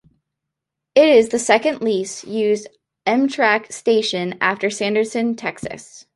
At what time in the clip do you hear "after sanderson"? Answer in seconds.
4.41-5.35